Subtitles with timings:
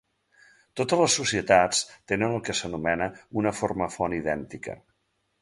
[0.79, 1.81] Totes les societats
[2.13, 3.09] tenen el que s'anomena
[3.43, 4.77] una forma font idèntica.